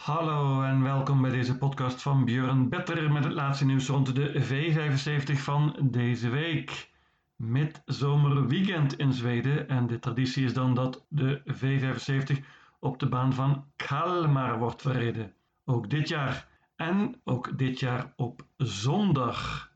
Hallo 0.00 0.62
en 0.62 0.82
welkom 0.82 1.22
bij 1.22 1.30
deze 1.30 1.58
podcast 1.58 2.02
van 2.02 2.24
Björn 2.24 2.68
Better 2.68 3.12
met 3.12 3.24
het 3.24 3.32
laatste 3.32 3.64
nieuws 3.64 3.88
rond 3.88 4.14
de 4.14 4.42
V75 4.42 5.32
van 5.32 5.76
deze 5.82 6.28
week. 6.28 6.90
Midzomerweekend 7.36 8.98
in 8.98 9.12
Zweden 9.12 9.68
en 9.68 9.86
de 9.86 9.98
traditie 9.98 10.44
is 10.44 10.54
dan 10.54 10.74
dat 10.74 11.04
de 11.08 11.42
V75 11.46 12.44
op 12.78 12.98
de 12.98 13.08
baan 13.08 13.32
van 13.32 13.64
Kalmar 13.76 14.58
wordt 14.58 14.82
verreden. 14.82 15.32
Ook 15.64 15.90
dit 15.90 16.08
jaar 16.08 16.48
en 16.76 17.20
ook 17.24 17.58
dit 17.58 17.80
jaar 17.80 18.12
op 18.16 18.46
zondag. 18.56 19.70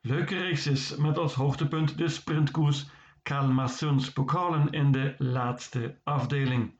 Leuke 0.00 0.48
races 0.48 0.96
met 0.96 1.18
als 1.18 1.34
hoogtepunt 1.34 1.98
de 1.98 2.08
sprintkoers 2.08 2.86
Kalmarsunds-pokalen 3.22 4.70
in 4.70 4.92
de 4.92 5.14
laatste 5.18 5.98
afdeling. 6.02 6.74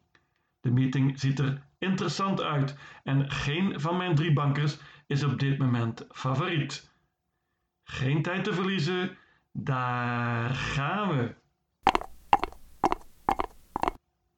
De 0.65 0.71
meeting 0.71 1.21
ziet 1.21 1.39
er 1.39 1.63
interessant 1.79 2.43
uit 2.43 2.77
en 3.03 3.31
geen 3.31 3.81
van 3.81 3.97
mijn 3.97 4.15
drie 4.15 4.33
bankers 4.33 4.79
is 5.07 5.25
op 5.25 5.39
dit 5.39 5.59
moment 5.59 6.07
favoriet. 6.11 6.91
Geen 7.83 8.23
tijd 8.23 8.45
te 8.45 8.55
verliezen, 8.55 9.17
daar 9.53 10.55
gaan 10.55 11.09
we. 11.09 11.35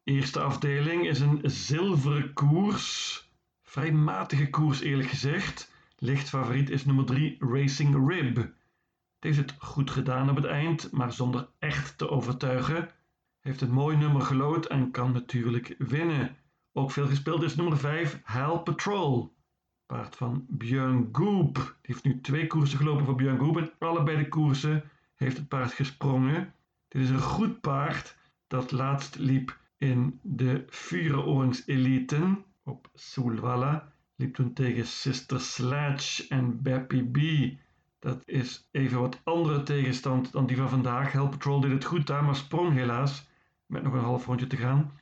Eerste 0.05 0.41
afdeling 0.41 1.07
is 1.07 1.21
een 1.21 1.41
zilveren 1.43 2.33
koers. 2.33 3.25
Vrij 3.63 3.93
matige 3.93 4.51
koers 4.51 4.81
eerlijk 4.81 5.09
gezegd. 5.09 5.73
Licht 5.99 6.29
favoriet 6.29 6.71
is 6.71 6.85
nummer 6.85 7.05
3 7.05 7.37
Racing 7.39 8.09
Rib. 8.09 8.37
Het 8.37 8.55
heeft 9.19 9.39
het 9.39 9.55
goed 9.59 9.91
gedaan 9.91 10.31
op 10.31 10.37
het 10.37 10.45
eind, 10.45 10.93
maar 10.93 11.13
zonder 11.13 11.49
echt 11.59 11.99
te 11.99 12.09
overtuigen. 12.09 12.89
Heeft 13.47 13.61
een 13.61 13.73
mooi 13.73 13.97
nummer 13.97 14.23
gelood 14.23 14.67
en 14.67 14.91
kan 14.91 15.13
natuurlijk 15.13 15.75
winnen. 15.79 16.37
Ook 16.73 16.91
veel 16.91 17.07
gespeeld 17.07 17.43
is 17.43 17.57
nummer 17.57 17.79
5 17.79 18.21
Hell 18.25 18.59
Patrol. 18.59 19.35
Paard 19.87 20.17
van 20.17 20.47
Björn 20.49 21.09
Goop. 21.13 21.55
Die 21.55 21.65
heeft 21.83 22.05
nu 22.05 22.21
twee 22.21 22.47
koersen 22.47 22.79
gelopen 22.79 23.05
voor 23.05 23.15
Björn 23.15 23.39
Goop. 23.39 23.57
En 23.57 23.73
allebei 23.79 24.17
de 24.17 24.29
koersen 24.29 24.85
heeft 25.15 25.37
het 25.37 25.49
paard 25.49 25.73
gesprongen. 25.73 26.55
Dit 26.89 27.03
is 27.03 27.11
een 27.11 27.21
goed 27.21 27.61
paard 27.61 28.17
dat 28.47 28.73
laatst 28.73 29.17
liep 29.17 29.59
in 29.79 30.21
de 30.23 30.65
Vuuroorings 30.69 31.67
Eliten 31.67 32.45
op 32.65 32.91
Solvalla. 32.95 33.93
Liep 34.17 34.35
toen 34.35 34.53
tegen 34.53 34.87
Sister 34.87 35.41
Sledge 35.41 36.27
en 36.29 36.63
Beppy 36.63 37.03
B. 37.03 37.19
Dat 37.99 38.23
is 38.25 38.69
even 38.71 39.01
wat 39.01 39.21
andere 39.25 39.63
tegenstand 39.63 40.33
dan 40.33 40.47
die 40.47 40.57
van 40.57 40.69
vandaag. 40.69 41.13
Hell 41.13 41.29
Patrol 41.29 41.61
deed 41.61 41.73
het 41.73 41.85
goed 41.85 42.07
daar, 42.07 42.25
maar 42.25 42.37
sprong 42.37 42.73
helaas. 42.73 43.27
Met 43.67 43.83
nog 43.83 43.93
een 43.93 44.01
half 44.01 44.27
rondje 44.27 44.47
te 44.47 44.57
gaan. 44.57 44.93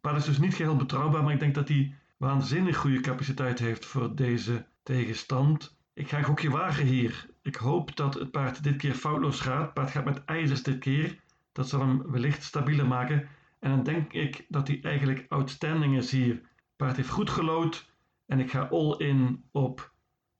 Paard 0.00 0.16
is 0.16 0.24
dus 0.24 0.38
niet 0.38 0.54
geheel 0.54 0.76
betrouwbaar, 0.76 1.22
maar 1.22 1.32
ik 1.32 1.40
denk 1.40 1.54
dat 1.54 1.68
hij 1.68 1.94
waanzinnig 2.16 2.76
goede 2.76 3.00
capaciteit 3.00 3.58
heeft 3.58 3.84
voor 3.84 4.16
deze 4.16 4.66
tegenstand. 4.82 5.76
Ik 5.94 6.08
ga 6.08 6.18
een 6.18 6.24
gokje 6.24 6.50
wagen 6.50 6.86
hier. 6.86 7.26
Ik 7.42 7.56
hoop 7.56 7.96
dat 7.96 8.14
het 8.14 8.30
paard 8.30 8.62
dit 8.62 8.76
keer 8.76 8.94
foutloos 8.94 9.40
gaat. 9.40 9.64
Het 9.64 9.74
paard 9.74 9.90
gaat 9.90 10.04
met 10.04 10.24
ijzers 10.24 10.62
dit 10.62 10.78
keer. 10.78 11.20
Dat 11.52 11.68
zal 11.68 11.80
hem 11.80 12.10
wellicht 12.10 12.42
stabieler 12.42 12.86
maken. 12.86 13.28
En 13.58 13.70
dan 13.70 13.82
denk 13.82 14.12
ik 14.12 14.44
dat 14.48 14.68
hij 14.68 14.80
eigenlijk 14.82 15.26
outstanding 15.28 15.96
is 15.96 16.10
hier. 16.10 16.34
Het 16.34 16.76
paard 16.76 16.96
heeft 16.96 17.08
goed 17.08 17.30
gelood. 17.30 17.90
En 18.26 18.38
ik 18.38 18.50
ga 18.50 18.68
all 18.70 18.94
in 18.96 19.44
op 19.50 19.92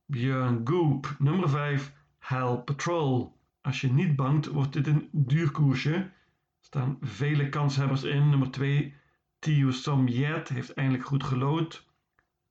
Björn 0.05 0.61
Goop, 0.65 1.17
nummer 1.19 1.49
5, 1.49 1.93
Hell 2.19 2.57
Patrol. 2.57 3.37
Als 3.61 3.81
je 3.81 3.93
niet 3.93 4.17
bangt, 4.17 4.47
wordt 4.47 4.73
dit 4.73 4.87
een 4.87 5.09
duur 5.13 5.51
koersje. 5.51 6.11
Staan 6.69 6.99
vele 7.01 7.49
kanshebbers 7.49 8.03
in. 8.03 8.29
Nummer 8.29 8.51
2, 8.51 8.95
Tio 9.39 9.71
Somjet 9.71 10.49
heeft 10.49 10.75
eindelijk 10.75 11.05
goed 11.05 11.25
gelood. 11.25 11.87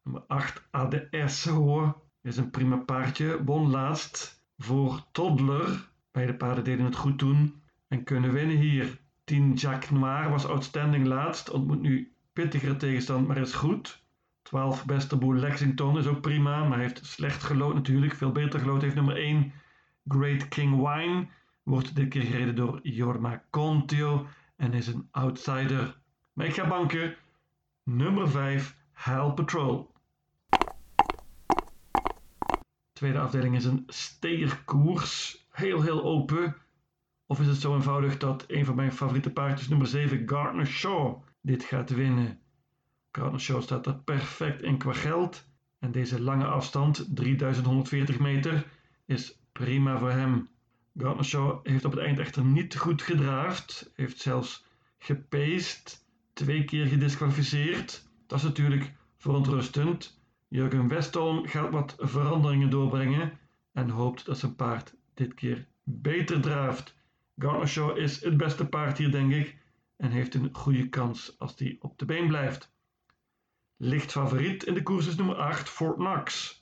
Nummer 0.03 0.23
8 0.27 0.67
ADS 0.71 1.45
hoor 1.45 2.01
is 2.21 2.37
een 2.37 2.49
prima 2.49 2.77
paardje. 2.77 3.43
Won 3.43 3.69
laatst 3.69 4.43
voor 4.57 5.05
Toddler. 5.11 5.89
Beide 6.11 6.35
paarden 6.35 6.63
deden 6.63 6.85
het 6.85 6.95
goed 6.95 7.17
toen 7.17 7.61
en 7.87 8.03
kunnen 8.03 8.33
winnen 8.33 8.57
hier. 8.57 8.99
10 9.23 9.53
Jack 9.53 9.89
Noir 9.89 10.29
was 10.29 10.45
outstanding 10.45 11.05
laatst. 11.05 11.49
Ontmoet 11.49 11.81
nu 11.81 12.13
pittigere 12.33 12.75
tegenstand, 12.75 13.27
maar 13.27 13.37
is 13.37 13.53
goed. 13.53 14.03
12 14.41 14.85
Beste 14.85 15.17
Boer 15.17 15.35
Lexington 15.35 15.97
is 15.97 16.07
ook 16.07 16.21
prima, 16.21 16.63
maar 16.63 16.79
heeft 16.79 17.05
slecht 17.05 17.43
gelood 17.43 17.73
natuurlijk. 17.73 18.13
Veel 18.13 18.31
beter 18.31 18.59
gelood 18.59 18.81
heeft 18.81 18.95
nummer 18.95 19.15
1 19.15 19.51
Great 20.07 20.47
King 20.47 20.75
Wine. 20.75 21.27
Wordt 21.67 21.95
dit 21.95 22.09
keer 22.09 22.21
gereden 22.21 22.55
door 22.55 22.79
Jorma 22.83 23.43
Contio 23.49 24.27
en 24.55 24.73
is 24.73 24.87
een 24.87 25.07
outsider. 25.11 25.97
Maar 26.33 26.45
ik 26.45 26.53
ga 26.53 26.67
banken. 26.67 27.15
Nummer 27.83 28.29
5, 28.29 28.77
Hell 28.91 29.31
Patrol. 29.31 29.91
Tweede 32.93 33.19
afdeling 33.19 33.55
is 33.55 33.65
een 33.65 33.83
steerkoers. 33.87 35.45
Heel, 35.51 35.81
heel 35.81 36.03
open. 36.03 36.55
Of 37.25 37.39
is 37.39 37.47
het 37.47 37.61
zo 37.61 37.75
eenvoudig 37.75 38.17
dat 38.17 38.45
een 38.47 38.65
van 38.65 38.75
mijn 38.75 38.91
favoriete 38.91 39.31
paardjes, 39.31 39.67
nummer 39.67 39.87
7, 39.87 40.29
Gardner 40.29 40.67
Shaw, 40.67 41.21
dit 41.41 41.63
gaat 41.63 41.89
winnen? 41.89 42.39
Gardner 43.11 43.41
Shaw 43.41 43.61
staat 43.61 43.85
er 43.85 43.95
perfect 43.95 44.61
in 44.61 44.77
qua 44.77 44.93
geld. 44.93 45.45
En 45.79 45.91
deze 45.91 46.21
lange 46.21 46.45
afstand, 46.45 47.15
3140 47.15 48.19
meter, 48.19 48.67
is 49.05 49.39
prima 49.51 49.97
voor 49.97 50.11
hem. 50.11 50.47
Gardner 50.97 51.25
Shaw 51.25 51.59
heeft 51.63 51.85
op 51.85 51.91
het 51.91 51.99
eind 51.99 52.19
echter 52.19 52.43
niet 52.43 52.77
goed 52.77 53.01
gedraafd. 53.01 53.91
Heeft 53.95 54.19
zelfs 54.19 54.65
gepeest 54.97 56.05
twee 56.33 56.63
keer 56.63 56.85
gedisqualificeerd. 56.85 58.09
Dat 58.27 58.37
is 58.37 58.43
natuurlijk 58.43 58.93
verontrustend. 59.17 60.21
Jurgen 60.47 60.87
Westholm 60.87 61.47
gaat 61.47 61.71
wat 61.71 61.95
veranderingen 61.99 62.69
doorbrengen 62.69 63.39
en 63.73 63.89
hoopt 63.89 64.25
dat 64.25 64.37
zijn 64.37 64.55
paard 64.55 64.95
dit 65.13 65.33
keer 65.33 65.67
beter 65.83 66.41
draaft. 66.41 66.95
Garnershaw 67.37 67.97
is 67.97 68.23
het 68.23 68.37
beste 68.37 68.67
paard 68.67 68.97
hier, 68.97 69.11
denk 69.11 69.33
ik, 69.33 69.57
en 69.97 70.11
heeft 70.11 70.33
een 70.33 70.49
goede 70.51 70.89
kans 70.89 71.35
als 71.39 71.53
hij 71.57 71.77
op 71.79 71.99
de 71.99 72.05
been 72.05 72.27
blijft. 72.27 72.75
Licht 73.77 74.11
favoriet 74.11 74.63
in 74.63 74.73
de 74.73 74.83
koers 74.83 75.07
is 75.07 75.15
nummer 75.15 75.35
8, 75.35 75.69
Fort 75.69 75.95
Knox. 75.95 76.55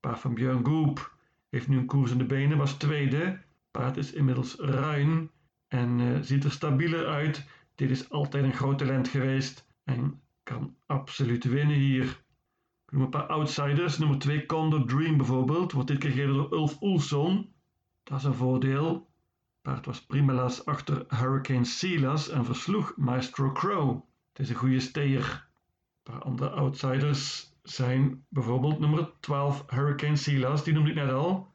Paard 0.00 0.18
van 0.18 0.34
Björn 0.34 0.64
Goop 0.64 1.16
heeft 1.48 1.68
nu 1.68 1.78
een 1.78 1.86
koers 1.86 2.10
in 2.10 2.18
de 2.18 2.24
benen, 2.24 2.58
was 2.58 2.72
tweede. 2.72 3.40
Paard 3.70 3.96
is 3.96 4.12
inmiddels 4.12 4.54
ruim 4.54 5.30
en 5.68 5.98
uh, 5.98 6.18
ziet 6.20 6.44
er 6.44 6.50
stabieler 6.50 7.06
uit 7.06 7.46
dit 7.80 7.90
is 7.90 8.10
altijd 8.10 8.44
een 8.44 8.52
groot 8.52 8.78
talent 8.78 9.08
geweest 9.08 9.66
en 9.84 10.20
kan 10.42 10.76
absoluut 10.86 11.44
winnen 11.44 11.76
hier. 11.76 12.04
Ik 12.86 12.92
noem 12.92 13.02
een 13.02 13.10
paar 13.10 13.26
outsiders. 13.26 13.98
Nummer 13.98 14.18
2 14.18 14.46
Condor 14.46 14.86
Dream 14.86 15.16
bijvoorbeeld. 15.16 15.72
Wordt 15.72 15.88
dit 15.88 15.98
keer 15.98 16.10
gegeven 16.10 16.34
door 16.34 16.52
Ulf 16.52 16.82
Oelson. 16.82 17.52
Dat 18.02 18.18
is 18.18 18.24
een 18.24 18.34
voordeel. 18.34 19.08
Paard 19.62 19.86
was 19.86 20.06
primelaas 20.06 20.64
achter 20.64 21.04
Hurricane 21.08 21.64
Silas 21.64 22.28
en 22.28 22.44
versloeg 22.44 22.96
Maestro 22.96 23.52
Crow. 23.52 24.00
Het 24.32 24.38
is 24.38 24.48
een 24.48 24.56
goede 24.56 24.80
steer. 24.80 25.48
Een 26.02 26.12
paar 26.12 26.22
andere 26.22 26.50
outsiders 26.50 27.52
zijn 27.62 28.24
bijvoorbeeld 28.28 28.78
nummer 28.78 29.10
12 29.20 29.64
Hurricane 29.66 30.16
Silas. 30.16 30.64
Die 30.64 30.74
noemde 30.74 30.90
ik 30.90 30.96
net 30.96 31.10
al. 31.10 31.52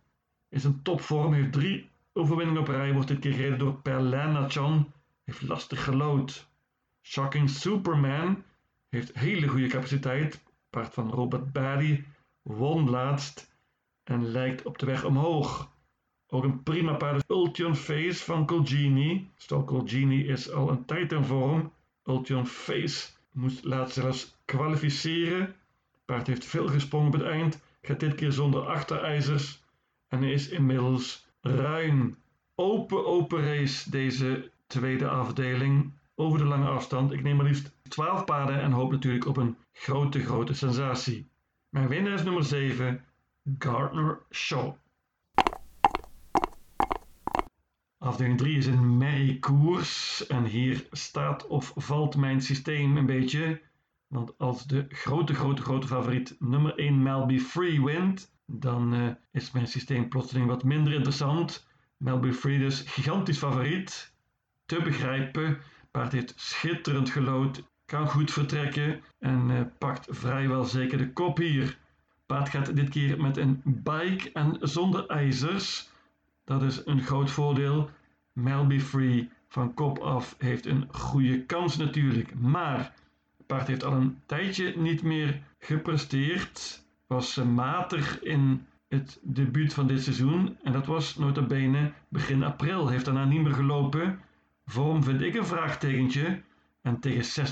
Is 0.49 0.63
een 0.63 0.81
topvorm, 0.81 1.33
heeft 1.33 1.53
drie 1.53 1.89
overwinningen 2.15 2.61
op 2.61 2.67
rij. 2.67 2.93
Wordt 2.93 3.07
dit 3.07 3.19
keer 3.19 3.33
gereden 3.33 3.59
door 3.59 3.73
Perlanachon 3.81 4.91
heeft 5.23 5.41
lastig 5.41 5.83
gelood. 5.83 6.47
Shocking 7.01 7.49
Superman 7.49 8.43
heeft 8.89 9.19
hele 9.19 9.47
goede 9.47 9.67
capaciteit. 9.67 10.43
Paard 10.69 10.93
van 10.93 11.11
Robert 11.11 11.51
Barry 11.51 12.05
won 12.41 12.89
laatst 12.89 13.53
en 14.03 14.25
lijkt 14.25 14.65
op 14.65 14.77
de 14.77 14.85
weg 14.85 15.03
omhoog. 15.03 15.73
Ook 16.27 16.43
een 16.43 16.63
prima 16.63 16.93
paard 16.93 17.15
is 17.15 17.35
Ultion 17.35 17.75
Face 17.75 18.23
van 18.23 18.45
Colgini. 18.45 19.31
Stal 19.35 19.63
Colgini 19.63 20.27
is 20.27 20.51
al 20.51 20.69
een 20.69 20.85
tijd 20.85 21.11
in 21.11 21.23
vorm. 21.23 21.71
Ultion 22.03 22.47
Face 22.47 23.09
moest 23.31 23.63
laatst 23.63 23.93
zelfs 23.93 24.35
kwalificeren. 24.45 25.55
Paard 26.05 26.28
heeft 26.28 26.45
veel 26.45 26.67
gesprongen 26.67 27.07
op 27.07 27.13
het 27.13 27.23
eind. 27.23 27.61
Gaat 27.81 27.99
dit 27.99 28.16
keer 28.16 28.31
zonder 28.31 28.66
achterijzers. 28.66 29.63
En 30.07 30.23
is 30.23 30.49
inmiddels 30.49 31.24
ruim. 31.45 32.15
Open, 32.55 33.05
open 33.05 33.43
race 33.43 33.89
deze 33.89 34.51
tweede 34.67 35.09
afdeling 35.09 35.91
over 36.15 36.39
de 36.39 36.45
lange 36.45 36.67
afstand. 36.67 37.11
Ik 37.11 37.23
neem 37.23 37.35
maar 37.35 37.45
liefst 37.45 37.71
12 37.89 38.25
paarden 38.25 38.61
en 38.61 38.71
hoop 38.71 38.91
natuurlijk 38.91 39.25
op 39.25 39.37
een 39.37 39.57
grote, 39.73 40.19
grote 40.19 40.53
sensatie. 40.53 41.27
Mijn 41.69 41.87
winnaar 41.87 42.13
is 42.13 42.23
nummer 42.23 42.43
7, 42.43 43.05
Gardner 43.59 44.21
Shaw. 44.31 44.73
Afdeling 47.97 48.37
3 48.37 48.57
is 48.57 48.65
een 48.65 48.97
merriekoers 48.97 50.27
en 50.27 50.45
hier 50.45 50.87
staat 50.91 51.47
of 51.47 51.73
valt 51.75 52.15
mijn 52.15 52.41
systeem 52.41 52.97
een 52.97 53.05
beetje. 53.05 53.61
Want 54.07 54.37
als 54.37 54.65
de 54.65 54.85
grote, 54.89 55.33
grote, 55.33 55.61
grote 55.61 55.87
favoriet 55.87 56.35
nummer 56.39 56.75
1 56.77 57.03
Melby 57.03 57.39
Free 57.39 57.83
wint, 57.83 58.34
dan 58.45 58.93
uh, 58.93 59.09
is 59.31 59.51
mijn 59.51 59.67
systeem 59.67 60.09
plotseling 60.09 60.47
wat 60.47 60.63
minder 60.63 60.93
interessant. 60.93 61.67
Melby 61.97 62.31
Free 62.31 62.59
dus 62.59 62.81
gigantisch 62.81 63.37
favoriet 63.37 64.13
te 64.65 64.81
begrijpen. 64.81 65.57
Paard 65.91 66.11
heeft 66.11 66.33
schitterend 66.35 67.09
gelood 67.09 67.63
kan 67.85 68.09
goed 68.09 68.31
vertrekken 68.31 69.01
en 69.19 69.49
uh, 69.49 69.61
pakt 69.77 70.07
vrijwel 70.09 70.63
zeker 70.63 70.97
de 70.97 71.13
kop 71.13 71.37
hier. 71.37 71.77
Paard 72.25 72.49
gaat 72.49 72.75
dit 72.75 72.89
keer 72.89 73.21
met 73.21 73.37
een 73.37 73.61
bike 73.63 74.31
en 74.33 74.57
zonder 74.59 75.05
ijzers. 75.07 75.89
Dat 76.43 76.63
is 76.63 76.85
een 76.85 77.01
groot 77.01 77.31
voordeel. 77.31 77.89
Melby 78.33 78.79
Free 78.79 79.29
van 79.47 79.73
kop 79.73 79.99
af 79.99 80.35
heeft 80.37 80.65
een 80.65 80.87
goede 80.91 81.45
kans 81.45 81.77
natuurlijk. 81.77 82.39
Maar 82.39 82.93
het 83.37 83.47
paard 83.47 83.67
heeft 83.67 83.83
al 83.83 83.93
een 83.93 84.21
tijdje 84.25 84.77
niet 84.77 85.03
meer 85.03 85.41
gepresteerd. 85.59 86.84
Was 87.07 87.35
matig 87.35 88.23
in 88.23 88.66
het 88.87 89.19
debuut 89.23 89.73
van 89.73 89.87
dit 89.87 90.03
seizoen. 90.03 90.57
En 90.63 90.72
dat 90.72 90.85
was 90.85 91.16
nota 91.16 91.41
bene 91.41 91.93
begin 92.09 92.43
april. 92.43 92.87
Heeft 92.87 93.05
daarna 93.05 93.25
niet 93.25 93.41
meer 93.41 93.53
gelopen. 93.53 94.19
Vorm 94.66 95.03
vind 95.03 95.22
ik 95.22 95.35
een 95.35 95.46
vraagtekentje. 95.46 96.41
En 96.81 96.99
tegen 96.99 97.47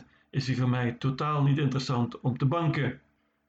60% 0.00 0.04
is 0.30 0.46
hij 0.46 0.56
voor 0.56 0.68
mij 0.68 0.92
totaal 0.92 1.42
niet 1.42 1.58
interessant 1.58 2.20
om 2.20 2.38
te 2.38 2.46
banken. 2.46 2.84
Er 2.84 3.00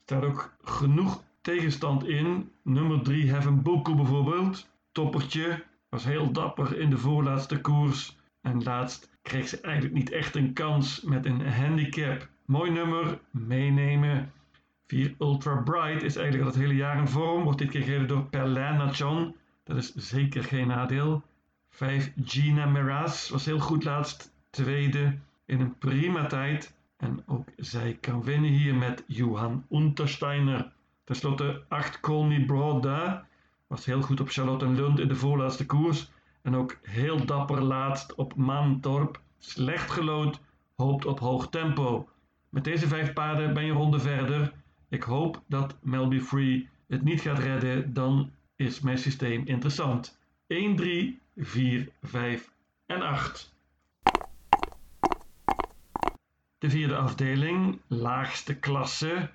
staat 0.04 0.24
ook 0.24 0.56
genoeg 0.64 1.24
tegenstand 1.42 2.08
in. 2.08 2.52
Nummer 2.62 3.02
3 3.02 3.30
Heaven 3.30 3.62
Boku 3.62 3.96
bijvoorbeeld. 3.96 4.70
Toppertje. 4.92 5.64
Was 5.90 6.04
heel 6.04 6.32
dapper 6.32 6.80
in 6.80 6.90
de 6.90 6.98
voorlaatste 6.98 7.62
koers. 7.62 8.18
En 8.42 8.64
laatst 8.64 9.10
kreeg 9.22 9.48
ze 9.48 9.62
eigenlijk 9.62 9.96
niet 9.96 10.12
echt 10.12 10.36
een 10.36 10.54
kans 10.54 11.02
met 11.02 11.26
een 11.26 11.48
handicap. 11.48 12.30
Mooi 12.46 12.72
nummer, 12.72 13.20
meenemen. 13.32 14.32
4 14.88 15.16
Ultra 15.20 15.56
Bright 15.56 16.04
is 16.04 16.16
eigenlijk 16.16 16.46
al 16.48 16.52
het 16.52 16.62
hele 16.62 16.76
jaar 16.76 16.98
in 16.98 17.08
vorm. 17.08 17.44
Wordt 17.44 17.60
dit 17.60 17.70
keer 17.70 17.82
gereden 17.82 18.08
door 18.08 18.26
Perlin 18.26 18.90
John. 18.90 19.36
Dat 19.64 19.78
is 19.78 19.96
zeker 19.96 20.44
geen 20.44 20.68
nadeel. 20.68 21.24
5 21.70 22.12
Gina 22.26 22.66
Meraz 22.66 23.30
was 23.30 23.46
heel 23.46 23.60
goed 23.60 23.84
laatst. 23.84 24.34
Tweede 24.50 25.18
in 25.46 25.60
een 25.60 25.78
prima 25.78 26.26
tijd. 26.26 26.74
En 26.98 27.24
ook 27.26 27.48
zij 27.58 27.98
kan 28.02 28.24
winnen 28.24 28.50
hier 28.50 28.76
met 28.76 29.04
Johan 29.08 29.66
Untersteiner. 29.72 30.72
Ten 31.04 31.16
slotte 31.16 31.64
8 31.68 32.00
Call 32.00 32.46
Broda. 32.46 33.28
Was 33.68 33.86
heel 33.86 34.02
goed 34.02 34.20
op 34.20 34.30
Charlottenlund 34.30 35.00
in 35.00 35.08
de 35.08 35.16
voorlaatste 35.16 35.66
koers. 35.66 36.12
En 36.42 36.56
ook 36.56 36.78
heel 36.82 37.26
dapper 37.26 37.62
laatst 37.62 38.16
op 38.16 38.36
Maantorp. 38.36 39.22
Slecht 39.40 39.92
gelood, 39.92 40.40
hoopt 40.76 41.06
op 41.06 41.20
hoog 41.20 41.50
tempo. 41.50 42.10
Met 42.50 42.64
deze 42.64 42.88
vijf 42.88 43.14
paarden 43.14 43.54
ben 43.54 43.66
je 43.66 43.72
ronde 43.72 44.00
verder. 44.00 44.54
Ik 44.96 45.04
hoop 45.04 45.42
dat 45.48 45.76
Melby 45.82 46.20
Free 46.20 46.70
het 46.88 47.04
niet 47.04 47.22
gaat 47.22 47.40
redden, 47.40 47.94
dan 47.94 48.32
is 48.56 48.80
mijn 48.80 48.98
systeem 48.98 49.46
interessant. 49.46 50.18
1, 50.48 50.76
3, 50.76 51.20
4, 51.36 51.90
5 52.02 52.52
en 52.86 53.02
8. 53.02 53.54
De 56.58 56.70
vierde 56.70 56.96
afdeling, 56.96 57.80
laagste 57.88 58.56
klasse, 58.56 59.30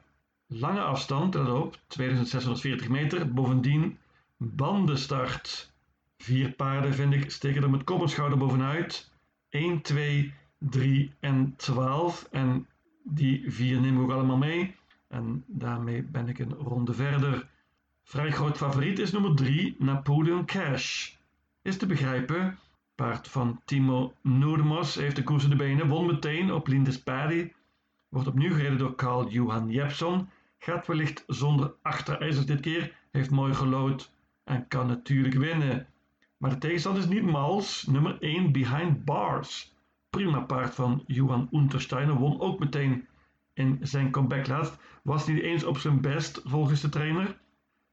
lange 0.47 0.81
afstand, 0.81 1.33
dat 1.33 1.49
op 1.49 1.79
2640 1.87 2.89
meter, 2.89 3.33
bovendien 3.33 3.99
bandenstart. 4.37 5.73
Vier 6.19 6.53
paarden 6.53 6.95
vind 6.95 7.15
ik 7.15 7.31
steken 7.31 7.63
er 7.63 7.71
met 7.71 7.85
kop 7.85 8.15
bovenuit. 8.39 9.13
1, 9.49 9.81
2, 9.81 10.35
3 10.59 11.13
en 11.21 11.55
12 11.57 12.29
en 12.31 12.67
die 13.03 13.45
vier 13.53 13.81
nemen 13.81 13.99
we 13.99 14.05
ook 14.05 14.19
allemaal 14.19 14.37
mee. 14.37 14.79
En 15.11 15.45
daarmee 15.47 16.03
ben 16.03 16.29
ik 16.29 16.39
een 16.39 16.53
ronde 16.53 16.93
verder. 16.93 17.49
Vrij 18.03 18.31
groot 18.31 18.57
favoriet 18.57 18.99
is 18.99 19.13
nummer 19.13 19.35
3, 19.35 19.77
Napoleon 19.79 20.45
Cash. 20.45 21.15
Is 21.63 21.77
te 21.77 21.87
begrijpen. 21.87 22.59
Paard 22.95 23.29
van 23.29 23.61
Timo 23.65 24.15
Noordemos 24.21 24.95
heeft 24.95 25.17
de 25.17 25.23
koers 25.23 25.45
in 25.45 25.51
de 25.51 25.57
benen, 25.57 25.89
won 25.89 26.07
meteen 26.07 26.53
op 26.53 26.67
Lindes 26.67 27.03
Paddy. 27.03 27.53
Wordt 28.09 28.29
opnieuw 28.29 28.55
gereden 28.55 28.79
door 28.79 28.95
Carl 28.95 29.29
Johan 29.29 29.71
Jepson. 29.71 30.29
Gaat 30.59 30.87
wellicht 30.87 31.25
zonder 31.27 31.75
achterijzers 31.83 32.47
dit 32.47 32.61
keer. 32.61 32.95
Heeft 33.11 33.31
mooi 33.31 33.55
gelood 33.55 34.13
en 34.45 34.69
kan 34.69 34.87
natuurlijk 34.87 35.35
winnen. 35.35 35.87
Maar 36.37 36.51
de 36.51 36.59
tegenstand 36.59 36.97
is 36.97 37.07
niet 37.07 37.23
mals. 37.23 37.87
Nummer 37.87 38.17
1 38.21 38.53
Behind 38.53 39.05
Bars. 39.05 39.75
Prima 40.11 40.41
paard 40.41 40.75
van 40.75 41.05
Johan 41.07 41.49
Untersteiner. 41.53 42.15
Won 42.15 42.41
ook 42.41 42.59
meteen 42.59 43.07
in 43.55 43.79
zijn 43.83 44.11
comeback 44.11 44.47
laatst. 44.47 44.77
Was 45.03 45.27
niet 45.27 45.43
eens 45.43 45.65
op 45.65 45.79
zijn 45.79 46.01
best 46.01 46.41
volgens 46.45 46.81
de 46.81 46.89
trainer. 46.89 47.39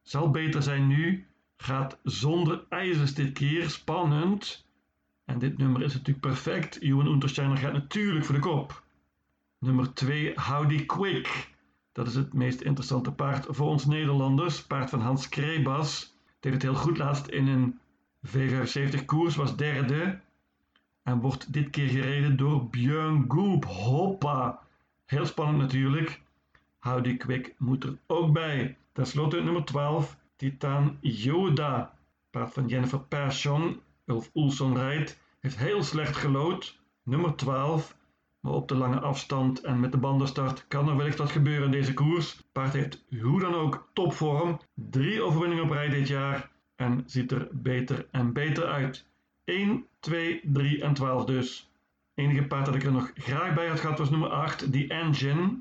Zal 0.01 0.29
beter 0.29 0.63
zijn 0.63 0.87
nu. 0.87 1.25
Gaat 1.57 1.99
zonder 2.03 2.65
ijzers 2.69 3.13
dit 3.13 3.33
keer. 3.33 3.69
Spannend. 3.69 4.65
En 5.25 5.39
dit 5.39 5.57
nummer 5.57 5.81
is 5.81 5.93
natuurlijk 5.93 6.25
perfect. 6.25 6.77
Johan 6.79 7.07
Untersteiner 7.07 7.57
gaat 7.57 7.73
natuurlijk 7.73 8.25
voor 8.25 8.35
de 8.35 8.41
kop. 8.41 8.83
Nummer 9.59 9.93
2 9.93 10.33
Howdy 10.35 10.85
Quick. 10.85 11.55
Dat 11.91 12.07
is 12.07 12.15
het 12.15 12.33
meest 12.33 12.61
interessante 12.61 13.11
paard 13.11 13.45
voor 13.49 13.67
ons 13.67 13.85
Nederlanders. 13.85 14.63
Paard 14.63 14.89
van 14.89 15.01
Hans 15.01 15.29
Krebas. 15.29 16.15
Deed 16.39 16.53
het 16.53 16.61
heel 16.61 16.75
goed 16.75 16.97
laatst 16.97 17.27
in 17.27 17.47
een 17.47 17.79
V75 18.27 19.05
koers. 19.05 19.35
Was 19.35 19.55
derde. 19.55 20.19
En 21.03 21.19
wordt 21.19 21.53
dit 21.53 21.69
keer 21.69 21.87
gereden 21.87 22.37
door 22.37 22.69
Björn 22.69 23.25
Goop. 23.27 23.65
Hoppa. 23.65 24.66
Heel 25.07 25.25
spannend 25.25 25.57
natuurlijk. 25.57 26.21
Howdy 26.79 27.17
Quick 27.17 27.55
moet 27.57 27.83
er 27.83 27.97
ook 28.07 28.33
bij. 28.33 28.77
Ten 28.91 29.05
slotte 29.05 29.41
nummer 29.41 29.65
12, 29.65 30.17
Titan 30.35 30.97
Yoda. 31.01 31.93
Paard 32.29 32.53
van 32.53 32.67
Jennifer 32.67 32.99
Persson. 32.99 33.81
Ulf 34.05 34.29
Oelson 34.35 34.77
rijdt. 34.77 35.19
Heeft 35.39 35.57
heel 35.57 35.83
slecht 35.83 36.15
gelood. 36.15 36.79
Nummer 37.03 37.35
12. 37.35 37.97
Maar 38.39 38.51
op 38.51 38.67
de 38.67 38.75
lange 38.75 38.99
afstand 38.99 39.61
en 39.61 39.79
met 39.79 39.91
de 39.91 39.97
bandenstart 39.97 40.65
kan 40.67 40.89
er 40.89 40.97
wellicht 40.97 41.17
wat 41.17 41.31
gebeuren 41.31 41.65
in 41.65 41.71
deze 41.71 41.93
koers. 41.93 42.41
Paard 42.51 42.73
heeft 42.73 43.05
hoe 43.21 43.39
dan 43.39 43.53
ook 43.53 43.89
topvorm. 43.93 44.59
Drie 44.73 45.21
overwinningen 45.21 45.63
op 45.63 45.71
rij 45.71 45.89
dit 45.89 46.07
jaar. 46.07 46.49
En 46.75 47.03
ziet 47.05 47.31
er 47.31 47.47
beter 47.51 48.07
en 48.11 48.33
beter 48.33 48.65
uit. 48.65 49.05
1, 49.43 49.85
2, 49.99 50.41
3 50.43 50.81
en 50.81 50.93
12 50.93 51.25
dus 51.25 51.71
enige 52.17 52.43
paard 52.43 52.65
dat 52.65 52.75
ik 52.75 52.83
er 52.83 52.91
nog 52.91 53.11
graag 53.15 53.53
bij 53.53 53.67
had 53.67 53.79
gehad 53.79 53.97
was 53.97 54.09
nummer 54.09 54.29
8, 54.29 54.71
The 54.71 54.87
Engine. 54.87 55.59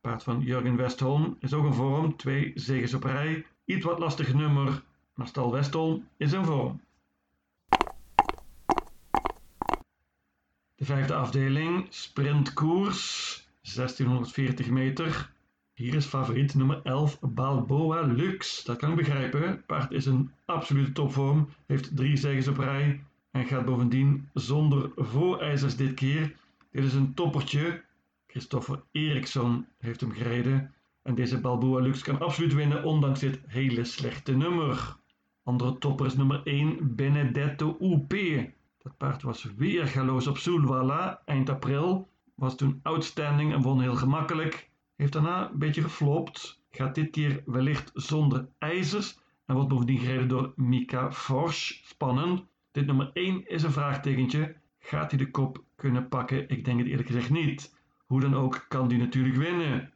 Paard 0.00 0.22
van 0.22 0.40
Jurgen 0.40 0.76
Westholm 0.76 1.36
is 1.40 1.52
ook 1.52 1.64
een 1.64 1.74
vorm, 1.74 2.16
twee 2.16 2.52
zegens 2.54 2.94
op 2.94 3.04
rij. 3.04 3.46
Iets 3.64 3.84
wat 3.84 3.98
lastig 3.98 4.34
nummer, 4.34 4.82
maar 5.14 5.26
Stal 5.26 5.52
Westholm 5.52 6.08
is 6.16 6.32
een 6.32 6.44
vorm. 6.44 6.80
De 10.74 10.84
vijfde 10.84 11.14
afdeling, 11.14 11.86
sprintkoers, 11.88 13.34
1640 13.62 14.70
meter. 14.70 15.32
Hier 15.74 15.94
is 15.94 16.06
favoriet 16.06 16.54
nummer 16.54 16.80
11, 16.82 17.18
Balboa 17.20 18.00
Lux. 18.00 18.64
Dat 18.64 18.76
kan 18.76 18.90
ik 18.90 18.96
begrijpen. 18.96 19.64
Paard 19.66 19.92
is 19.92 20.06
een 20.06 20.32
absolute 20.44 20.92
topvorm, 20.92 21.48
heeft 21.66 21.96
drie 21.96 22.16
zegens 22.16 22.48
op 22.48 22.58
rij, 22.58 23.00
en 23.40 23.46
gaat 23.46 23.64
bovendien 23.64 24.28
zonder 24.34 24.90
voorijzers 24.96 25.76
dit 25.76 25.94
keer. 25.94 26.36
Dit 26.70 26.84
is 26.84 26.94
een 26.94 27.14
toppertje. 27.14 27.84
Christopher 28.26 28.82
Eriksson 28.92 29.66
heeft 29.78 30.00
hem 30.00 30.12
gereden. 30.12 30.74
En 31.02 31.14
deze 31.14 31.40
Balboa 31.40 31.80
Lux 31.80 32.02
kan 32.02 32.20
absoluut 32.20 32.54
winnen, 32.54 32.84
ondanks 32.84 33.20
dit 33.20 33.40
hele 33.46 33.84
slechte 33.84 34.36
nummer. 34.36 34.96
Andere 35.42 35.78
topper 35.78 36.06
is 36.06 36.16
nummer 36.16 36.40
1, 36.44 36.94
Benedetto 36.96 37.76
UP. 37.80 38.14
Dat 38.78 38.96
paard 38.96 39.22
was 39.22 39.46
weer 39.56 39.86
galoos 39.86 40.26
op 40.26 40.38
Soulwalla 40.38 41.22
eind 41.24 41.48
april. 41.50 42.08
Was 42.34 42.56
toen 42.56 42.80
outstanding 42.82 43.52
en 43.52 43.62
won 43.62 43.80
heel 43.80 43.96
gemakkelijk. 43.96 44.70
Heeft 44.96 45.12
daarna 45.12 45.50
een 45.50 45.58
beetje 45.58 45.82
geflopt. 45.82 46.62
Gaat 46.70 46.94
dit 46.94 47.10
keer 47.10 47.42
wellicht 47.46 47.90
zonder 47.94 48.48
ijzers. 48.58 49.18
En 49.46 49.54
wordt 49.54 49.70
bovendien 49.70 49.98
gereden 49.98 50.28
door 50.28 50.52
Mika 50.56 51.12
Forsch. 51.12 51.84
Spannend. 51.84 52.48
Dit 52.70 52.86
nummer 52.86 53.10
1 53.12 53.48
is 53.48 53.62
een 53.62 53.72
vraagtekentje. 53.72 54.56
Gaat 54.78 55.10
hij 55.10 55.18
de 55.18 55.30
kop 55.30 55.64
kunnen 55.74 56.08
pakken? 56.08 56.48
Ik 56.48 56.64
denk 56.64 56.78
het 56.78 56.88
eerlijk 56.88 57.08
gezegd 57.08 57.30
niet. 57.30 57.74
Hoe 58.06 58.20
dan 58.20 58.34
ook 58.34 58.64
kan 58.68 58.88
hij 58.88 58.96
natuurlijk 58.96 59.36
winnen. 59.36 59.92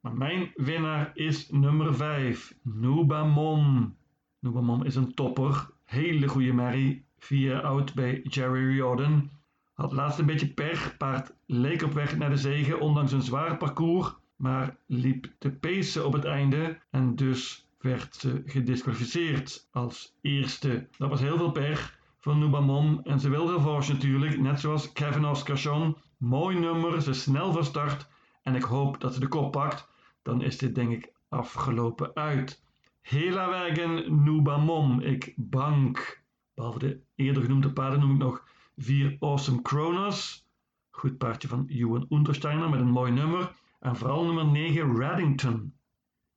Maar 0.00 0.14
mijn 0.14 0.52
winnaar 0.54 1.10
is 1.14 1.50
nummer 1.50 1.94
5, 1.94 2.54
Nubamon. 2.62 3.94
Nubamon 4.38 4.84
is 4.84 4.94
een 4.94 5.14
topper. 5.14 5.70
Hele 5.84 6.28
goede 6.28 6.52
merrie. 6.52 7.04
4 7.18 7.62
oud 7.62 7.94
bij 7.94 8.20
Jerry 8.22 8.66
Riordan. 8.66 9.30
Had 9.72 9.92
laatst 9.92 10.18
een 10.18 10.26
beetje 10.26 10.52
pech. 10.52 10.96
Paard 10.96 11.34
leek 11.46 11.82
op 11.82 11.92
weg 11.92 12.16
naar 12.16 12.30
de 12.30 12.36
zegen, 12.36 12.80
ondanks 12.80 13.12
een 13.12 13.22
zwaar 13.22 13.56
parcours. 13.56 14.14
Maar 14.36 14.76
liep 14.86 15.32
te 15.38 15.50
pacen 15.50 16.06
op 16.06 16.12
het 16.12 16.24
einde. 16.24 16.78
En 16.90 17.16
dus 17.16 17.63
werd 17.84 18.14
ze 18.14 18.42
gedisqualificeerd 18.46 19.68
als 19.72 20.16
eerste. 20.20 20.88
Dat 20.98 21.10
was 21.10 21.20
heel 21.20 21.36
veel 21.36 21.50
pech 21.50 21.98
van 22.20 22.38
Nubamon 22.38 23.04
en 23.04 23.20
ze 23.20 23.28
wil 23.28 23.50
revanche 23.50 23.92
natuurlijk, 23.92 24.40
net 24.40 24.60
zoals 24.60 24.92
Kevin 24.92 25.24
Oscarsson. 25.24 25.96
Mooi 26.16 26.58
nummer, 26.58 27.02
ze 27.02 27.12
snel 27.12 27.52
van 27.52 27.64
start 27.64 28.08
en 28.42 28.54
ik 28.54 28.62
hoop 28.62 29.00
dat 29.00 29.14
ze 29.14 29.20
de 29.20 29.28
kop 29.28 29.52
pakt. 29.52 29.88
Dan 30.22 30.42
is 30.42 30.58
dit 30.58 30.74
denk 30.74 30.90
ik 30.92 31.12
afgelopen 31.28 32.14
uit. 32.14 32.62
Hela 33.00 33.48
wegen 33.48 34.22
Nubamon, 34.24 35.02
ik 35.02 35.32
bank. 35.36 36.22
Behalve 36.54 36.78
de 36.78 37.00
eerder 37.14 37.42
genoemde 37.42 37.72
paarden 37.72 38.00
noem 38.00 38.12
ik 38.12 38.18
nog 38.18 38.44
vier 38.76 39.16
Awesome 39.20 39.62
Kronos. 39.62 40.48
Goed 40.90 41.18
paardje 41.18 41.48
van 41.48 41.66
Ewan 41.68 42.06
Untersteiner 42.10 42.70
met 42.70 42.80
een 42.80 42.90
mooi 42.90 43.12
nummer. 43.12 43.52
En 43.80 43.96
vooral 43.96 44.24
nummer 44.24 44.46
9 44.46 44.96
Reddington. 44.96 45.74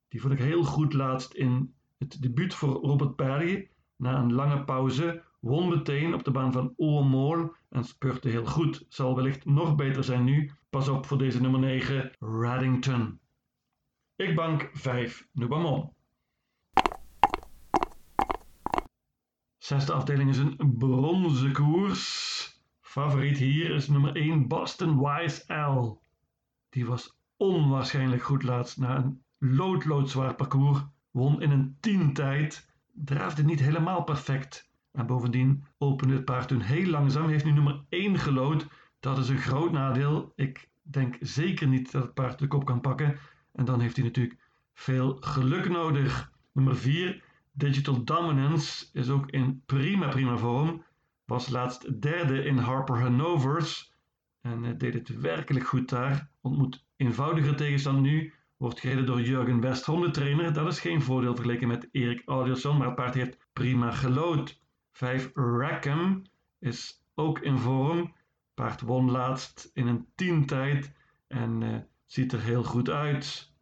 Die 0.07 0.21
vond 0.21 0.33
ik 0.33 0.39
heel 0.39 0.63
goed 0.63 0.93
laatst 0.93 1.33
in 1.33 1.75
het 1.97 2.21
debuut 2.21 2.53
voor 2.53 2.69
Robert 2.69 3.15
Perry. 3.15 3.69
Na 3.95 4.19
een 4.19 4.33
lange 4.33 4.63
pauze 4.63 5.23
won 5.39 5.69
meteen 5.69 6.13
op 6.13 6.23
de 6.23 6.31
baan 6.31 6.51
van 6.51 6.73
Oomol 6.77 7.53
en 7.69 7.83
spurte 7.83 8.29
heel 8.29 8.45
goed. 8.45 8.85
Zal 8.89 9.15
wellicht 9.15 9.45
nog 9.45 9.75
beter 9.75 10.03
zijn 10.03 10.23
nu. 10.23 10.51
Pas 10.69 10.87
op 10.87 11.05
voor 11.05 11.17
deze 11.17 11.41
nummer 11.41 11.59
9 11.59 12.11
Reddington. 12.19 13.19
Ik 14.15 14.35
bank 14.35 14.69
5 14.73 15.27
Nubamon. 15.31 15.93
Zesde 19.57 19.93
afdeling 19.93 20.29
is 20.29 20.37
een 20.37 20.75
bronzen 20.77 21.53
koers. 21.53 22.35
Favoriet 22.81 23.37
hier 23.37 23.71
is 23.71 23.87
nummer 23.87 24.15
1 24.15 24.47
Boston 24.47 24.99
Wise 24.99 25.53
L. 25.53 26.01
Die 26.69 26.85
was 26.85 27.17
onwaarschijnlijk 27.37 28.23
goed 28.23 28.43
laatst 28.43 28.77
na 28.77 28.97
een 28.97 29.23
loodloodzwaar 29.37 30.35
parcours. 30.35 30.79
Won 31.11 31.41
in 31.41 31.51
een 31.51 31.77
10 31.79 32.13
tijd. 32.13 32.69
Draafde 32.93 33.43
niet 33.43 33.59
helemaal 33.59 34.03
perfect. 34.03 34.69
En 34.91 35.05
bovendien 35.05 35.63
opende 35.77 36.13
het 36.13 36.25
paard 36.25 36.47
toen 36.47 36.61
heel 36.61 36.89
langzaam. 36.89 37.29
Heeft 37.29 37.45
nu 37.45 37.51
nummer 37.51 37.83
1 37.89 38.19
gelood. 38.19 38.67
Dat 38.99 39.17
is 39.17 39.29
een 39.29 39.37
groot 39.37 39.71
nadeel. 39.71 40.31
Ik 40.35 40.69
denk 40.81 41.17
zeker 41.19 41.67
niet 41.67 41.91
dat 41.91 42.03
het 42.03 42.13
paard 42.13 42.39
de 42.39 42.47
kop 42.47 42.65
kan 42.65 42.81
pakken. 42.81 43.19
En 43.53 43.65
dan 43.65 43.79
heeft 43.79 43.95
hij 43.95 44.05
natuurlijk 44.05 44.39
veel 44.73 45.17
geluk 45.19 45.69
nodig. 45.69 46.31
Nummer 46.51 46.75
4 46.75 47.23
Digital 47.51 48.03
Dominance 48.03 48.85
is 48.93 49.09
ook 49.09 49.31
in 49.31 49.61
prima 49.65 50.07
prima 50.07 50.37
vorm. 50.37 50.83
Was 51.25 51.49
laatst 51.49 52.01
derde 52.01 52.43
in 52.43 52.57
Harper 52.57 52.99
Hanovers 52.99 53.93
en 54.41 54.65
eh, 54.65 54.71
deed 54.77 54.93
het 54.93 55.19
werkelijk 55.19 55.67
goed 55.67 55.89
daar. 55.89 56.29
Ontmoet 56.41 56.85
eenvoudiger 56.95 57.55
tegenstand 57.55 58.01
nu. 58.01 58.33
Wordt 58.57 58.79
gereden 58.79 59.05
door 59.05 59.21
Jurgen 59.21 59.61
Westholm, 59.61 60.01
de 60.01 60.11
trainer. 60.11 60.53
Dat 60.53 60.67
is 60.67 60.79
geen 60.79 61.01
voordeel 61.01 61.35
vergeleken 61.35 61.67
met 61.67 61.89
Erik 61.91 62.21
Audielson, 62.25 62.77
maar 62.77 62.87
het 62.87 62.95
paard 62.95 63.13
heeft 63.13 63.37
prima 63.53 63.91
gelood. 63.91 64.59
5 64.91 65.31
Rackham 65.33 66.21
is 66.59 67.03
ook 67.15 67.39
in 67.39 67.57
vorm. 67.57 68.13
Paard 68.53 68.81
won 68.81 69.11
laatst 69.11 69.71
in 69.73 69.87
een 69.87 70.07
10 70.15 70.45
tijd 70.45 70.93
en 71.27 71.61
uh, 71.61 71.77
ziet 72.05 72.33
er 72.33 72.41
heel 72.41 72.63
goed 72.63 72.89
uit. 72.89 73.53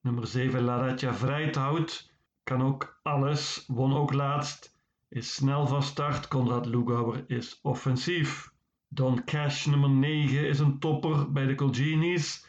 Nummer 0.00 0.26
7 0.26 0.62
Laratja 0.62 1.14
Vrijthout 1.14 2.12
kan 2.42 2.62
ook 2.62 3.00
alles, 3.02 3.64
won 3.66 3.96
ook 3.96 4.12
laatst 4.12 4.76
is 5.08 5.34
snel 5.34 5.66
van 5.66 5.82
start. 5.82 6.28
Konrad 6.28 6.66
Lugauer 6.66 7.24
is 7.26 7.58
offensief. 7.62 8.52
Don 8.88 9.24
Cash 9.24 9.66
nummer 9.66 9.90
9 9.90 10.48
is 10.48 10.58
een 10.58 10.78
topper 10.78 11.32
bij 11.32 11.46
de 11.46 11.54
Colginis. 11.54 12.46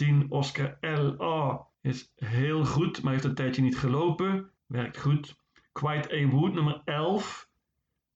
10 0.00 0.30
Oscar 0.30 0.76
L.A. 0.80 1.66
is 1.80 2.12
heel 2.16 2.64
goed, 2.64 3.02
maar 3.02 3.12
heeft 3.12 3.24
een 3.24 3.34
tijdje 3.34 3.62
niet 3.62 3.78
gelopen. 3.78 4.50
Werkt 4.66 4.98
goed. 4.98 5.36
Quite 5.72 6.14
A. 6.14 6.26
Wood 6.26 6.54
nummer 6.54 6.82
11 6.84 7.48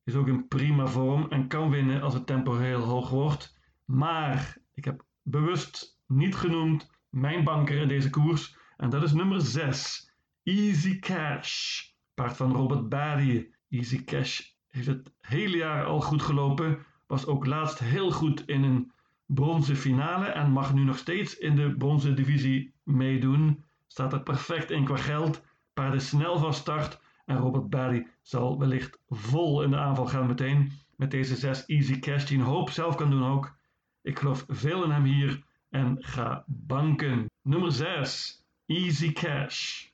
is 0.04 0.14
ook 0.14 0.26
in 0.26 0.48
prima 0.48 0.86
vorm 0.86 1.30
en 1.30 1.48
kan 1.48 1.70
winnen 1.70 2.02
als 2.02 2.14
het 2.14 2.26
tempo 2.26 2.56
heel 2.56 2.80
hoog 2.80 3.10
wordt. 3.10 3.58
Maar 3.84 4.56
ik 4.74 4.84
heb 4.84 5.04
bewust 5.22 6.00
niet 6.06 6.34
genoemd 6.34 6.90
mijn 7.08 7.44
banker 7.44 7.76
in 7.76 7.88
deze 7.88 8.10
koers. 8.10 8.56
En 8.76 8.90
dat 8.90 9.02
is 9.02 9.12
nummer 9.12 9.40
6. 9.40 10.12
Easy 10.42 10.98
Cash. 10.98 11.82
Paard 12.14 12.36
van 12.36 12.52
Robert 12.52 12.88
Barry. 12.88 13.54
Easy 13.68 14.04
Cash 14.04 14.40
heeft 14.68 14.86
het 14.86 15.12
hele 15.20 15.56
jaar 15.56 15.84
al 15.84 16.00
goed 16.00 16.22
gelopen. 16.22 16.86
Was 17.06 17.26
ook 17.26 17.46
laatst 17.46 17.78
heel 17.78 18.10
goed 18.10 18.46
in 18.46 18.62
een 18.62 18.92
bronzen 19.26 19.76
finale 19.76 20.26
en 20.26 20.50
mag 20.50 20.74
nu 20.74 20.84
nog 20.84 20.98
steeds 20.98 21.38
in 21.38 21.56
de 21.56 21.76
bronzen 21.76 22.16
divisie 22.16 22.74
meedoen. 22.82 23.64
Staat 23.86 24.12
er 24.12 24.22
perfect 24.22 24.70
in 24.70 24.84
qua 24.84 24.96
geld. 24.96 25.42
Paard 25.74 25.94
is 25.94 26.08
snel 26.08 26.38
van 26.38 26.54
start 26.54 27.00
en 27.24 27.36
Robert 27.36 27.70
Barry 27.70 28.06
zal 28.22 28.58
wellicht 28.58 28.98
vol 29.08 29.62
in 29.62 29.70
de 29.70 29.78
aanval 29.78 30.06
gaan 30.06 30.26
meteen. 30.26 30.72
Met 30.96 31.10
deze 31.10 31.36
6 31.36 31.64
Easy 31.66 31.98
Cash 31.98 32.24
die 32.24 32.38
een 32.38 32.44
hoop 32.44 32.70
zelf 32.70 32.94
kan 32.94 33.10
doen 33.10 33.24
ook. 33.24 33.56
Ik 34.02 34.18
geloof 34.18 34.44
veel 34.48 34.84
in 34.84 34.90
hem 34.90 35.04
hier 35.04 35.42
en 35.70 35.96
ga 36.00 36.44
banken. 36.46 37.30
Nummer 37.42 37.72
6 37.72 38.44
Easy 38.66 39.12
Cash. 39.12 39.86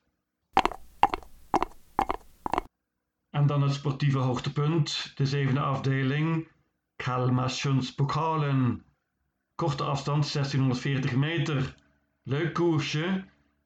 En 3.29 3.45
dan 3.45 3.61
het 3.61 3.73
sportieve 3.73 4.17
hoogtepunt, 4.17 5.11
de 5.15 5.25
zevende 5.25 5.59
afdeling, 5.59 6.47
Kalmarsunds 6.95 7.93
Korte 9.61 9.83
afstand, 9.83 10.33
1640 10.33 11.15
meter. 11.15 11.75
Leuk 12.23 12.53
koersje 12.53 13.23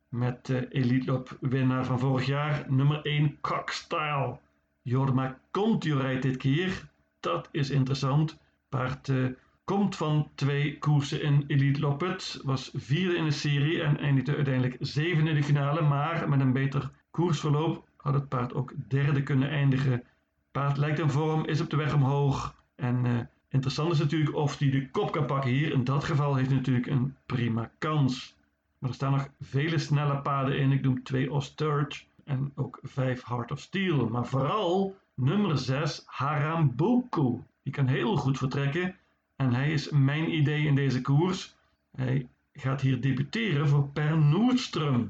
met 0.10 0.46
de 0.46 0.68
Elite 0.70 1.24
winnaar 1.40 1.86
van 1.86 2.00
vorig 2.00 2.26
jaar, 2.26 2.66
nummer 2.68 3.02
1 3.02 3.38
Cockstyle. 3.42 4.40
Jorma 4.82 5.40
Contio 5.52 5.98
rijdt 5.98 6.22
dit 6.22 6.38
keer. 6.38 6.90
Dat 7.20 7.50
is 7.52 7.70
interessant. 7.70 8.38
Paard 8.70 9.08
uh, 9.08 9.28
komt 9.64 9.96
van 9.96 10.32
twee 10.36 10.78
koersen 10.78 11.22
in 11.22 11.44
Elite 11.48 11.80
Loppet. 11.80 12.40
Was 12.44 12.72
vierde 12.74 13.16
in 13.16 13.26
de 13.26 13.32
serie 13.32 13.82
en 13.82 14.00
eindigde 14.00 14.36
uiteindelijk 14.36 14.78
zevende 14.80 15.30
in 15.30 15.36
de 15.36 15.44
finale. 15.44 15.82
Maar 15.82 16.30
met 16.30 16.40
een 16.40 16.54
beter 16.54 16.92
koersverloop 17.12 17.88
had 17.98 18.14
het 18.14 18.30
paard 18.30 18.54
ook 18.54 18.74
derde 18.88 19.24
kunnen 19.24 19.50
eindigen. 19.50 20.04
Paard 20.52 20.78
lijkt 20.78 21.00
in 21.00 21.10
vorm, 21.10 21.46
is 21.46 21.62
op 21.62 21.70
de 21.70 21.78
weg 21.78 21.94
omhoog. 21.94 22.64
En 22.76 23.06
uh, 23.06 23.20
interessant 23.56 23.92
is 23.92 24.00
natuurlijk 24.00 24.36
of 24.36 24.60
hij 24.60 24.70
de 24.70 24.90
kop 24.90 25.12
kan 25.12 25.26
pakken 25.26 25.52
hier. 25.52 25.72
In 25.72 25.84
dat 25.84 26.04
geval 26.04 26.36
heeft 26.36 26.48
hij 26.48 26.58
natuurlijk 26.58 26.88
een 26.88 27.16
prima 27.26 27.72
kans. 27.78 28.36
Maar 28.78 28.90
er 28.90 28.96
staan 28.96 29.12
nog 29.12 29.28
vele 29.40 29.78
snelle 29.78 30.22
paarden 30.22 30.60
in. 30.60 30.72
Ik 30.72 30.82
noem 30.82 31.04
twee 31.04 31.32
Osturge 31.32 32.04
en 32.24 32.52
ook 32.56 32.80
vijf 32.84 33.24
Heart 33.26 33.52
of 33.52 33.60
Steel. 33.60 34.10
Maar 34.10 34.26
vooral 34.26 34.96
nummer 35.14 35.58
6 35.58 36.04
Harambuku. 36.06 37.44
Die 37.64 37.74
kan 37.74 37.88
heel 37.88 38.18
goed 38.18 38.38
vertrekken. 38.38 38.96
En 39.36 39.54
hij 39.54 39.72
is 39.72 39.90
mijn 39.90 40.36
idee 40.36 40.66
in 40.66 40.76
deze 40.76 41.02
koers. 41.02 41.56
Hij 41.92 42.28
gaat 42.54 42.82
hier 42.82 43.02
debuteren 43.02 43.68
voor 43.68 43.90
Per 43.90 44.18
Noordström. 44.18 45.10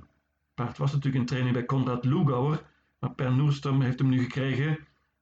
Paard 0.54 0.78
was 0.78 0.92
natuurlijk 0.92 1.22
in 1.22 1.26
training 1.26 1.54
bij 1.54 1.66
Konrad 1.66 2.06
Lugauer. 2.06 2.64
Maar 3.00 3.12
Per 3.12 3.32
Noorström 3.32 3.82
heeft 3.82 4.00
hem 4.00 4.10
nu 4.10 4.24
gekregen. 4.24 4.78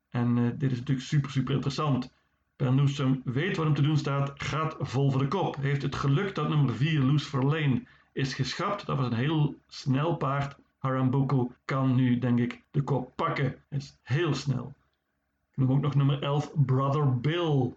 En 0.09 0.37
uh, 0.37 0.49
dit 0.57 0.71
is 0.71 0.77
natuurlijk 0.77 1.07
super, 1.07 1.31
super 1.31 1.53
interessant. 1.53 2.11
Noorström 2.57 3.21
weet 3.23 3.57
wat 3.57 3.65
hem 3.65 3.75
te 3.75 3.81
doen 3.81 3.97
staat, 3.97 4.31
gaat 4.35 4.75
vol 4.79 5.11
voor 5.11 5.21
de 5.21 5.27
kop. 5.27 5.55
Heeft 5.55 5.81
het 5.81 5.95
geluk 5.95 6.35
dat 6.35 6.49
nummer 6.49 6.75
4, 6.75 7.01
Loes 7.01 7.27
Verleen, 7.27 7.87
is 8.13 8.33
geschrapt. 8.33 8.85
Dat 8.85 8.97
was 8.97 9.05
een 9.05 9.13
heel 9.13 9.55
snel 9.67 10.15
paard. 10.15 10.57
Harambuku 10.77 11.47
kan 11.65 11.95
nu, 11.95 12.19
denk 12.19 12.39
ik, 12.39 12.63
de 12.71 12.81
kop 12.81 13.15
pakken. 13.15 13.55
Hij 13.69 13.77
is 13.77 13.97
heel 14.01 14.33
snel. 14.33 14.73
Ik 15.51 15.57
noem 15.57 15.71
ook 15.71 15.81
nog 15.81 15.95
nummer 15.95 16.21
11, 16.21 16.51
Brother 16.55 17.19
Bill. 17.19 17.73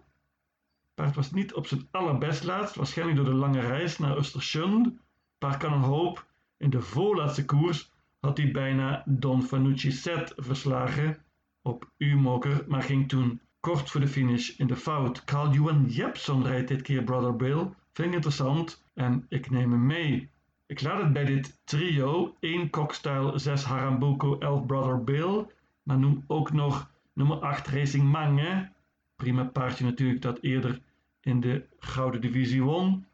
Paard 0.93 1.15
was 1.15 1.31
niet 1.31 1.53
op 1.53 1.67
zijn 1.67 1.87
allerbest 1.91 2.43
laatst, 2.43 2.75
waarschijnlijk 2.75 3.17
door 3.17 3.27
de 3.27 3.39
lange 3.39 3.59
reis 3.59 3.97
naar 3.97 4.17
Östersund. 4.17 4.91
Paard 5.37 5.57
kan 5.57 5.73
een 5.73 5.79
hoop. 5.79 6.25
In 6.57 6.69
de 6.69 6.81
voorlaatste 6.81 7.45
koers 7.45 7.91
had 8.19 8.37
hij 8.37 8.51
bijna 8.51 9.03
Don 9.05 9.43
Fanucci 9.43 9.91
Set 9.91 10.33
verslagen 10.35 11.17
op 11.61 11.89
U-moker, 11.97 12.65
maar 12.67 12.83
ging 12.83 13.09
toen 13.09 13.41
kort 13.59 13.89
voor 13.89 14.01
de 14.01 14.07
finish 14.07 14.49
in 14.49 14.67
de 14.67 14.75
fout. 14.75 15.23
Carl 15.23 15.51
Johan 15.51 15.85
Jepson 15.85 16.43
rijdt 16.43 16.67
dit 16.67 16.81
keer 16.81 17.03
Brother 17.03 17.35
Bill. 17.35 17.69
Vind 17.93 18.07
ik 18.07 18.13
interessant 18.13 18.83
en 18.93 19.25
ik 19.29 19.49
neem 19.49 19.71
hem 19.71 19.85
mee. 19.85 20.29
Ik 20.65 20.81
laat 20.81 21.01
het 21.01 21.13
bij 21.13 21.25
dit 21.25 21.61
trio 21.63 22.35
1 22.39 22.69
Cockstyle, 22.69 23.39
6 23.39 23.63
Harambuco, 23.63 24.37
11 24.39 24.65
Brother 24.65 25.03
Bill. 25.03 25.45
Maar 25.83 25.97
noem 25.97 26.23
ook 26.27 26.51
nog 26.51 26.91
nummer 27.13 27.37
8 27.37 27.67
Racing 27.67 28.03
Mange. 28.03 28.69
Prima 29.15 29.43
paardje 29.43 29.83
natuurlijk 29.83 30.21
dat 30.21 30.39
eerder 30.41 30.81
in 31.21 31.39
de 31.39 31.65
gouden 31.79 32.21
divisie 32.21 32.63
won. 32.63 33.05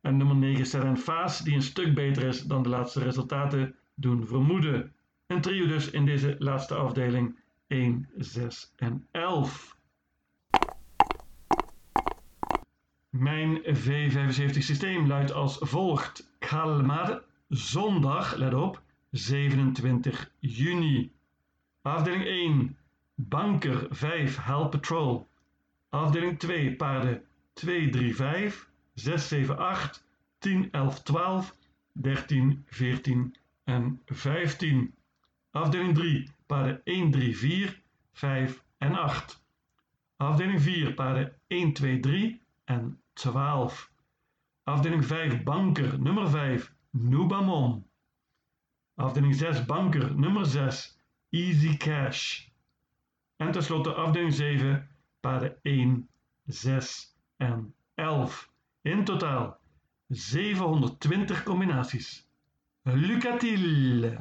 En 0.00 0.16
nummer 0.16 0.36
9 0.36 0.66
Seren 0.66 0.96
Faas 0.96 1.38
die 1.38 1.54
een 1.54 1.62
stuk 1.62 1.94
beter 1.94 2.22
is 2.22 2.42
dan 2.42 2.62
de 2.62 2.68
laatste 2.68 3.00
resultaten 3.00 3.74
doen 3.94 4.26
vermoeden. 4.26 4.92
Een 5.26 5.40
trio 5.40 5.66
dus 5.66 5.90
in 5.90 6.04
deze 6.04 6.36
laatste 6.38 6.74
afdeling 6.74 7.38
1, 7.70 8.08
6 8.16 8.72
en 8.76 9.06
11. 9.10 9.76
Mijn 13.10 13.62
V75 13.64 14.58
systeem 14.58 15.06
luidt 15.06 15.32
als 15.32 15.56
volgt. 15.60 16.30
Kalmar, 16.38 17.22
zondag, 17.48 18.34
let 18.34 18.54
op, 18.54 18.82
27 19.10 20.30
juni. 20.38 21.12
Afdeling 21.82 22.24
1, 22.24 22.76
Banker 23.14 23.86
5, 23.90 24.44
Hell 24.44 24.68
Patrol. 24.68 25.28
Afdeling 25.88 26.38
2, 26.38 26.76
paarden 26.76 27.22
2, 27.52 27.88
3, 27.88 28.14
5, 28.14 28.68
6, 28.94 29.28
7, 29.28 29.58
8, 29.58 30.04
10, 30.38 30.68
11, 30.70 31.02
12, 31.02 31.56
13, 31.92 32.64
14 32.66 33.36
en 33.64 34.02
15. 34.06 34.94
Afdeling 35.50 35.94
3, 35.94 36.28
paarden 36.50 36.80
1, 36.84 37.10
3, 37.10 37.34
4, 37.34 37.82
5 38.12 38.64
en 38.78 38.98
8. 38.98 39.42
Afdeling 40.16 40.60
4, 40.60 40.94
paarden 40.94 41.32
1, 41.46 41.72
2, 41.72 42.00
3 42.00 42.40
en 42.64 43.00
12. 43.12 43.90
Afdeling 44.64 45.04
5 45.04 45.42
banker 45.42 46.00
nummer 46.00 46.28
5 46.28 46.74
Nubamon. 46.90 47.86
Afdeling 48.94 49.34
6 49.34 49.64
banker 49.64 50.14
nummer 50.14 50.46
6 50.46 50.98
Easy 51.30 51.76
Cash. 51.76 52.48
En 53.36 53.52
tenslotte 53.52 53.94
afdeling 53.94 54.34
7 54.34 54.88
paden 55.20 55.56
1, 55.62 56.08
6 56.46 57.16
en 57.36 57.74
11. 57.94 58.48
In 58.82 59.04
totaal 59.04 59.58
720 60.08 61.42
combinaties. 61.42 62.28
Lucatil! 62.82 64.18